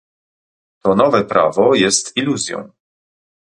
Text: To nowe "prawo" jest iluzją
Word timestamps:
To 0.81 0.95
nowe 0.95 1.25
"prawo" 1.25 1.75
jest 1.75 2.17
iluzją 2.17 2.71